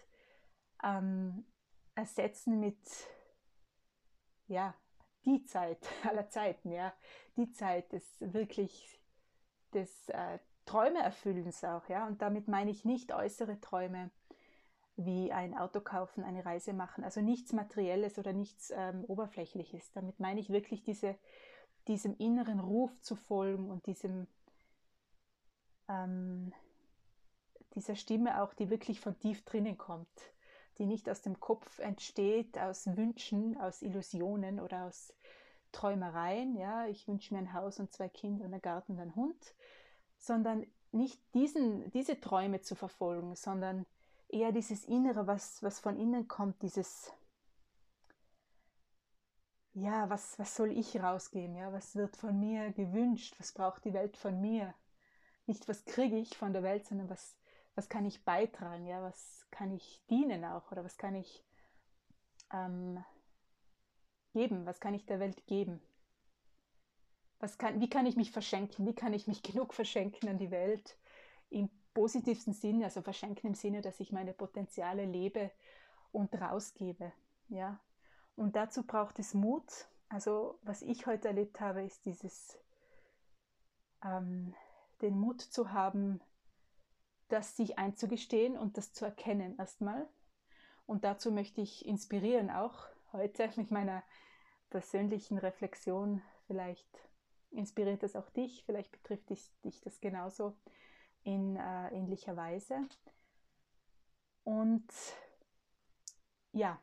ähm, 0.82 1.44
ersetzen 1.94 2.58
mit, 2.58 2.78
ja, 4.46 4.74
die 5.28 5.44
Zeit 5.44 5.78
aller 6.08 6.28
Zeiten, 6.28 6.72
ja, 6.72 6.92
die 7.36 7.52
Zeit 7.52 7.92
des 7.92 8.04
wirklich, 8.20 8.98
des 9.74 10.08
äh, 10.08 10.38
Träumeerfüllens 10.66 11.64
auch, 11.64 11.88
ja, 11.88 12.06
und 12.06 12.20
damit 12.20 12.48
meine 12.48 12.70
ich 12.70 12.84
nicht 12.84 13.12
äußere 13.12 13.60
Träume, 13.60 14.10
wie 14.98 15.32
ein 15.32 15.56
Auto 15.56 15.80
kaufen, 15.80 16.24
eine 16.24 16.44
Reise 16.44 16.72
machen. 16.72 17.04
Also 17.04 17.20
nichts 17.20 17.52
Materielles 17.52 18.18
oder 18.18 18.32
nichts 18.32 18.72
ähm, 18.74 19.04
Oberflächliches. 19.04 19.92
Damit 19.92 20.18
meine 20.18 20.40
ich 20.40 20.50
wirklich 20.50 20.82
diese, 20.82 21.16
diesem 21.86 22.16
inneren 22.18 22.58
Ruf 22.58 23.00
zu 23.00 23.14
folgen 23.14 23.70
und 23.70 23.86
diesem, 23.86 24.26
ähm, 25.88 26.52
dieser 27.76 27.94
Stimme 27.94 28.42
auch, 28.42 28.54
die 28.54 28.70
wirklich 28.70 28.98
von 28.98 29.16
tief 29.20 29.44
drinnen 29.44 29.78
kommt, 29.78 30.08
die 30.78 30.86
nicht 30.86 31.08
aus 31.08 31.22
dem 31.22 31.40
Kopf 31.40 31.78
entsteht, 31.78 32.58
aus 32.58 32.86
Wünschen, 32.96 33.60
aus 33.60 33.82
Illusionen 33.82 34.60
oder 34.60 34.84
aus 34.84 35.12
Träumereien. 35.72 36.56
Ja, 36.56 36.86
ich 36.86 37.06
wünsche 37.08 37.34
mir 37.34 37.40
ein 37.40 37.52
Haus 37.52 37.78
und 37.80 37.92
zwei 37.92 38.08
Kinder 38.08 38.44
und 38.44 38.52
einen 38.52 38.62
Garten 38.62 38.92
und 38.92 39.00
einen 39.00 39.16
Hund, 39.16 39.54
sondern 40.16 40.66
nicht 40.92 41.20
diesen, 41.34 41.90
diese 41.90 42.20
Träume 42.20 42.60
zu 42.60 42.74
verfolgen, 42.74 43.34
sondern 43.34 43.86
eher 44.28 44.52
dieses 44.52 44.84
Innere, 44.84 45.26
was, 45.26 45.62
was 45.62 45.80
von 45.80 45.98
innen 45.98 46.28
kommt, 46.28 46.62
dieses, 46.62 47.12
ja, 49.74 50.08
was, 50.10 50.38
was 50.38 50.56
soll 50.56 50.72
ich 50.72 51.00
rausgeben? 51.00 51.56
Ja? 51.56 51.72
Was 51.72 51.94
wird 51.94 52.16
von 52.16 52.38
mir 52.38 52.72
gewünscht? 52.72 53.34
Was 53.38 53.52
braucht 53.52 53.84
die 53.84 53.92
Welt 53.94 54.16
von 54.16 54.40
mir? 54.40 54.74
Nicht, 55.46 55.68
was 55.68 55.84
kriege 55.84 56.18
ich 56.18 56.36
von 56.36 56.52
der 56.52 56.62
Welt, 56.62 56.86
sondern 56.86 57.08
was, 57.08 57.36
was 57.78 57.88
kann 57.88 58.04
ich 58.04 58.24
beitragen? 58.24 58.88
Ja? 58.88 59.00
Was 59.02 59.46
kann 59.52 59.70
ich 59.70 60.02
dienen 60.10 60.44
auch? 60.44 60.72
Oder 60.72 60.82
was 60.82 60.98
kann 60.98 61.14
ich 61.14 61.44
ähm, 62.52 63.04
geben? 64.32 64.66
Was 64.66 64.80
kann 64.80 64.94
ich 64.94 65.06
der 65.06 65.20
Welt 65.20 65.46
geben? 65.46 65.80
Was 67.38 67.56
kann, 67.56 67.80
wie 67.80 67.88
kann 67.88 68.04
ich 68.04 68.16
mich 68.16 68.32
verschenken? 68.32 68.84
Wie 68.84 68.96
kann 68.96 69.12
ich 69.12 69.28
mich 69.28 69.42
genug 69.44 69.74
verschenken 69.74 70.28
an 70.28 70.38
die 70.38 70.50
Welt? 70.50 70.98
Im 71.50 71.70
positivsten 71.94 72.52
Sinne, 72.52 72.86
also 72.86 73.00
verschenken 73.00 73.46
im 73.46 73.54
Sinne, 73.54 73.80
dass 73.80 74.00
ich 74.00 74.10
meine 74.10 74.32
Potenziale 74.32 75.04
lebe 75.04 75.52
und 76.10 76.34
rausgebe. 76.34 77.12
Ja? 77.48 77.78
Und 78.34 78.56
dazu 78.56 78.84
braucht 78.84 79.20
es 79.20 79.34
Mut. 79.34 79.86
Also 80.08 80.58
was 80.62 80.82
ich 80.82 81.06
heute 81.06 81.28
erlebt 81.28 81.60
habe, 81.60 81.84
ist 81.84 82.04
dieses, 82.06 82.58
ähm, 84.02 84.52
den 85.00 85.16
Mut 85.16 85.42
zu 85.42 85.70
haben, 85.70 86.20
das 87.28 87.56
sich 87.56 87.78
einzugestehen 87.78 88.56
und 88.56 88.76
das 88.76 88.92
zu 88.92 89.04
erkennen 89.04 89.58
erstmal. 89.58 90.08
Und 90.86 91.04
dazu 91.04 91.30
möchte 91.30 91.60
ich 91.60 91.86
inspirieren 91.86 92.50
auch 92.50 92.86
heute 93.12 93.50
mit 93.56 93.70
meiner 93.70 94.02
persönlichen 94.70 95.38
Reflexion. 95.38 96.22
Vielleicht 96.46 96.88
inspiriert 97.50 98.02
das 98.02 98.16
auch 98.16 98.30
dich, 98.30 98.64
vielleicht 98.64 98.92
betrifft 98.92 99.30
dich, 99.30 99.50
dich 99.64 99.80
das 99.80 100.00
genauso 100.00 100.56
in 101.24 101.56
äh, 101.56 101.88
ähnlicher 101.90 102.36
Weise. 102.36 102.88
Und 104.44 104.88
ja, 106.52 106.80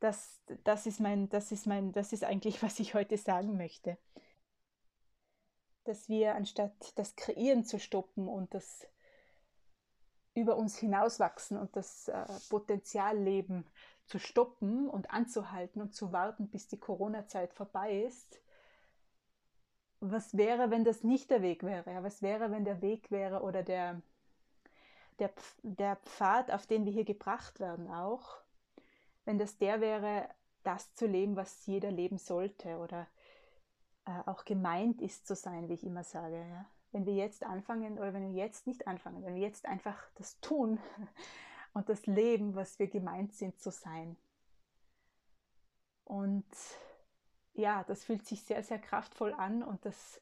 das, 0.00 0.40
das, 0.64 0.86
ist 0.86 1.00
mein, 1.00 1.28
das, 1.28 1.52
ist 1.52 1.66
mein, 1.66 1.92
das 1.92 2.12
ist 2.12 2.24
eigentlich, 2.24 2.62
was 2.64 2.80
ich 2.80 2.94
heute 2.94 3.16
sagen 3.16 3.56
möchte. 3.56 3.96
Dass 5.84 6.08
wir 6.08 6.34
anstatt 6.34 6.98
das 6.98 7.14
Kreieren 7.14 7.64
zu 7.64 7.78
stoppen 7.78 8.26
und 8.26 8.54
das 8.54 8.86
über 10.34 10.56
uns 10.56 10.76
hinauswachsen 10.76 11.56
und 11.56 11.76
das 11.76 12.08
äh, 12.08 12.24
Potenzialleben 12.50 13.64
zu 14.06 14.18
stoppen 14.18 14.88
und 14.88 15.10
anzuhalten 15.10 15.80
und 15.80 15.94
zu 15.94 16.12
warten, 16.12 16.48
bis 16.48 16.68
die 16.68 16.78
Corona-Zeit 16.78 17.54
vorbei 17.54 18.02
ist. 18.02 18.40
Was 20.00 20.36
wäre, 20.36 20.70
wenn 20.70 20.84
das 20.84 21.02
nicht 21.02 21.30
der 21.30 21.40
Weg 21.40 21.62
wäre? 21.62 22.02
Was 22.02 22.20
wäre, 22.20 22.50
wenn 22.50 22.64
der 22.64 22.82
Weg 22.82 23.10
wäre 23.10 23.40
oder 23.42 23.62
der, 23.62 24.02
der, 25.18 25.32
der 25.62 25.96
Pfad, 25.96 26.50
auf 26.50 26.66
den 26.66 26.84
wir 26.84 26.92
hier 26.92 27.04
gebracht 27.04 27.60
werden, 27.60 27.90
auch, 27.90 28.36
wenn 29.24 29.38
das 29.38 29.56
der 29.56 29.80
wäre, 29.80 30.28
das 30.64 30.94
zu 30.94 31.06
leben, 31.06 31.36
was 31.36 31.64
jeder 31.66 31.90
leben 31.90 32.18
sollte 32.18 32.78
oder 32.78 33.06
äh, 34.06 34.20
auch 34.26 34.44
gemeint 34.44 35.00
ist 35.00 35.26
zu 35.26 35.34
sein, 35.34 35.68
wie 35.68 35.74
ich 35.74 35.84
immer 35.84 36.04
sage. 36.04 36.38
Ja? 36.38 36.66
Wenn 36.94 37.06
wir 37.06 37.14
jetzt 37.14 37.42
anfangen 37.42 37.98
oder 37.98 38.14
wenn 38.14 38.32
wir 38.32 38.44
jetzt 38.44 38.66
nicht 38.66 38.86
anfangen, 38.86 39.24
wenn 39.24 39.34
wir 39.34 39.42
jetzt 39.42 39.66
einfach 39.66 39.98
das 40.14 40.40
tun 40.40 40.78
und 41.74 41.88
das 41.88 42.06
Leben, 42.06 42.54
was 42.54 42.78
wir 42.78 42.86
gemeint 42.86 43.34
sind 43.34 43.60
zu 43.60 43.70
sein. 43.70 44.16
Und 46.04 46.46
ja, 47.54 47.82
das 47.84 48.04
fühlt 48.04 48.24
sich 48.24 48.42
sehr, 48.42 48.62
sehr 48.62 48.78
kraftvoll 48.78 49.32
an 49.32 49.62
und 49.62 49.84
das, 49.84 50.20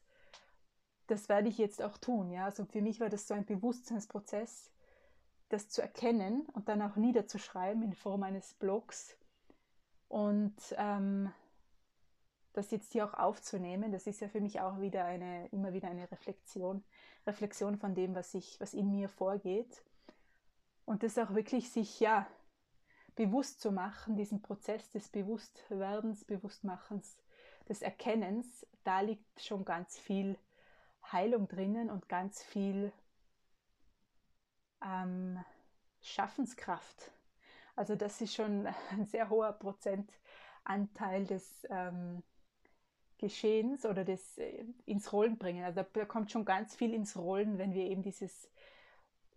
das 1.07 1.29
werde 1.29 1.49
ich 1.49 1.57
jetzt 1.57 1.81
auch 1.81 1.97
tun. 1.97 2.31
Ja? 2.31 2.45
Also 2.45 2.65
für 2.65 2.81
mich 2.81 2.99
war 2.99 3.09
das 3.09 3.27
so 3.27 3.33
ein 3.33 3.45
Bewusstseinsprozess, 3.45 4.71
das 5.49 5.69
zu 5.69 5.81
erkennen 5.81 6.47
und 6.53 6.69
dann 6.69 6.81
auch 6.81 6.95
niederzuschreiben 6.95 7.83
in 7.83 7.93
Form 7.93 8.23
eines 8.23 8.53
Blogs 8.55 9.15
und 10.07 10.55
ähm, 10.77 11.31
das 12.53 12.71
jetzt 12.71 12.91
hier 12.91 13.05
auch 13.05 13.13
aufzunehmen, 13.13 13.91
das 13.91 14.07
ist 14.07 14.21
ja 14.21 14.27
für 14.27 14.41
mich 14.41 14.61
auch 14.61 14.79
wieder 14.79 15.05
eine, 15.05 15.47
immer 15.47 15.73
wieder 15.73 15.89
eine 15.89 16.09
Reflexion, 16.11 16.83
Reflexion 17.25 17.77
von 17.77 17.95
dem, 17.95 18.15
was 18.15 18.33
ich, 18.33 18.59
was 18.59 18.73
in 18.73 18.91
mir 18.91 19.09
vorgeht. 19.09 19.83
Und 20.85 21.03
das 21.03 21.17
auch 21.17 21.33
wirklich 21.33 21.71
sich 21.71 21.99
ja 21.99 22.27
bewusst 23.15 23.61
zu 23.61 23.71
machen, 23.71 24.15
diesen 24.15 24.41
Prozess 24.41 24.89
des 24.91 25.09
Bewusstwerdens, 25.09 26.25
Bewusstmachens, 26.25 27.17
des 27.69 27.81
Erkennens, 27.81 28.67
da 28.83 28.99
liegt 29.01 29.41
schon 29.41 29.63
ganz 29.63 29.97
viel 29.97 30.37
Heilung 31.11 31.47
drinnen 31.47 31.89
und 31.89 32.09
ganz 32.09 32.43
viel 32.43 32.91
ähm, 34.83 35.43
Schaffenskraft. 36.01 37.11
Also 37.75 37.95
das 37.95 38.21
ist 38.21 38.35
schon 38.35 38.67
ein 38.91 39.05
sehr 39.05 39.29
hoher 39.29 39.53
Prozentanteil 39.53 41.25
des 41.25 41.65
ähm, 41.69 42.23
Geschehens 43.23 43.85
oder 43.85 44.03
des 44.03 44.37
äh, 44.37 44.65
ins 44.85 45.13
Rollen 45.13 45.37
bringen. 45.37 45.63
Also 45.63 45.81
da 45.93 46.03
kommt 46.03 46.29
schon 46.29 46.43
ganz 46.43 46.75
viel 46.75 46.93
ins 46.93 47.15
Rollen, 47.15 47.57
wenn 47.57 47.73
wir 47.73 47.85
eben 47.85 48.01
dieses 48.01 48.49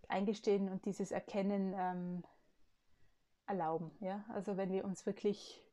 Eingestehen 0.09 0.67
und 0.67 0.83
dieses 0.83 1.11
Erkennen 1.11 1.73
ähm, 1.73 2.23
erlauben. 3.45 3.91
Ja? 4.01 4.25
Also 4.27 4.57
wenn 4.57 4.73
wir 4.73 4.83
uns 4.83 5.05
wirklich 5.05 5.63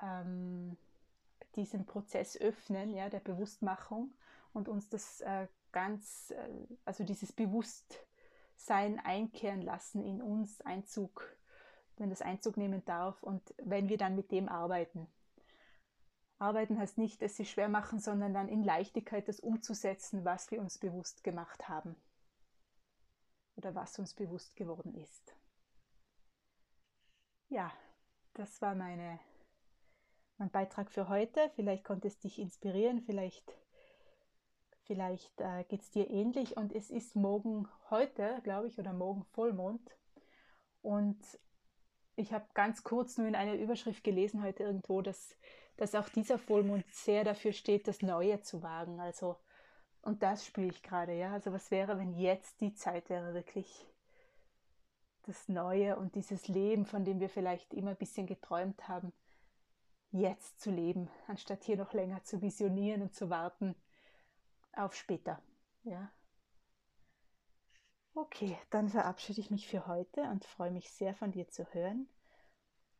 ähm, 0.00 0.78
diesen 1.56 1.84
Prozess 1.84 2.40
öffnen, 2.40 2.94
ja, 2.94 3.10
der 3.10 3.20
Bewusstmachung 3.20 4.14
und 4.54 4.70
uns 4.70 4.88
das 4.88 5.20
äh, 5.20 5.48
ganz, 5.72 6.30
äh, 6.30 6.48
also 6.86 7.04
dieses 7.04 7.34
Bewusstsein 7.34 8.98
einkehren 9.04 9.60
lassen 9.60 10.02
in 10.02 10.22
uns, 10.22 10.62
Einzug, 10.62 11.36
wenn 11.98 12.08
das 12.08 12.22
Einzug 12.22 12.56
nehmen 12.56 12.82
darf 12.86 13.22
und 13.22 13.42
wenn 13.58 13.90
wir 13.90 13.98
dann 13.98 14.16
mit 14.16 14.32
dem 14.32 14.48
arbeiten. 14.48 15.06
Arbeiten 16.38 16.78
heißt 16.78 16.98
nicht, 16.98 17.22
dass 17.22 17.36
sie 17.36 17.46
schwer 17.46 17.68
machen, 17.68 17.98
sondern 17.98 18.34
dann 18.34 18.48
in 18.48 18.62
Leichtigkeit 18.62 19.26
das 19.28 19.40
umzusetzen, 19.40 20.24
was 20.24 20.50
wir 20.50 20.60
uns 20.60 20.78
bewusst 20.78 21.24
gemacht 21.24 21.68
haben 21.68 21.96
oder 23.56 23.74
was 23.74 23.98
uns 23.98 24.14
bewusst 24.14 24.54
geworden 24.56 24.94
ist. 24.94 25.34
Ja, 27.48 27.72
das 28.34 28.60
war 28.60 28.74
meine, 28.74 29.18
mein 30.36 30.50
Beitrag 30.50 30.90
für 30.90 31.08
heute. 31.08 31.50
Vielleicht 31.54 31.84
konnte 31.84 32.08
es 32.08 32.18
dich 32.18 32.38
inspirieren, 32.38 33.00
vielleicht 33.00 33.56
Vielleicht 34.86 35.40
äh, 35.40 35.64
geht 35.64 35.82
es 35.82 35.90
dir 35.90 36.08
ähnlich 36.08 36.56
und 36.56 36.72
es 36.72 36.90
ist 36.90 37.16
morgen 37.16 37.68
heute, 37.90 38.40
glaube 38.44 38.68
ich, 38.68 38.78
oder 38.78 38.92
morgen 38.92 39.24
Vollmond. 39.32 39.82
Und 40.80 41.18
ich 42.14 42.32
habe 42.32 42.46
ganz 42.54 42.84
kurz 42.84 43.18
nur 43.18 43.26
in 43.26 43.34
einer 43.34 43.54
Überschrift 43.54 44.04
gelesen 44.04 44.44
heute 44.44 44.62
irgendwo, 44.62 45.02
dass, 45.02 45.36
dass 45.76 45.94
auch 45.94 46.08
dieser 46.08 46.38
Vollmond 46.38 46.84
sehr 46.92 47.24
dafür 47.24 47.52
steht, 47.52 47.88
das 47.88 48.02
Neue 48.02 48.40
zu 48.40 48.62
wagen. 48.62 49.00
Also, 49.00 49.36
und 50.02 50.22
das 50.22 50.46
spüre 50.46 50.68
ich 50.68 50.82
gerade, 50.82 51.14
ja. 51.14 51.32
Also 51.32 51.52
was 51.52 51.70
wäre, 51.70 51.98
wenn 51.98 52.14
jetzt 52.14 52.60
die 52.60 52.74
Zeit 52.74 53.10
wäre, 53.10 53.34
wirklich 53.34 53.86
das 55.24 55.48
Neue 55.48 55.96
und 55.96 56.14
dieses 56.14 56.48
Leben, 56.48 56.86
von 56.86 57.04
dem 57.04 57.20
wir 57.20 57.28
vielleicht 57.28 57.74
immer 57.74 57.90
ein 57.90 57.96
bisschen 57.96 58.26
geträumt 58.26 58.88
haben, 58.88 59.12
jetzt 60.12 60.60
zu 60.60 60.70
leben, 60.70 61.10
anstatt 61.26 61.64
hier 61.64 61.76
noch 61.76 61.92
länger 61.92 62.22
zu 62.22 62.40
visionieren 62.40 63.02
und 63.02 63.14
zu 63.14 63.28
warten, 63.28 63.74
auf 64.72 64.94
später. 64.94 65.42
Ja. 65.82 66.10
Okay, 68.14 68.56
dann 68.70 68.88
verabschiede 68.88 69.40
ich 69.40 69.50
mich 69.50 69.68
für 69.68 69.86
heute 69.86 70.22
und 70.22 70.44
freue 70.44 70.70
mich 70.70 70.90
sehr 70.90 71.14
von 71.14 71.32
dir 71.32 71.48
zu 71.48 71.66
hören 71.74 72.08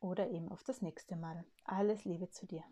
oder 0.06 0.30
eben 0.30 0.48
auf 0.50 0.62
das 0.62 0.82
nächste 0.82 1.16
Mal. 1.16 1.44
Alles 1.64 2.04
Liebe 2.04 2.30
zu 2.30 2.46
dir. 2.46 2.62